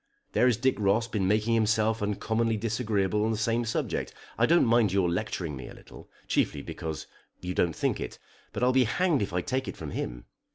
[0.31, 4.11] There is Dick Ross been making himself uncommonly disagreeable on the same subject.
[4.35, 7.05] I don't mind your lecturing me a little, chiefly because
[7.39, 8.17] you don't think it;
[8.51, 10.25] but I'll be hanged if I take it from him.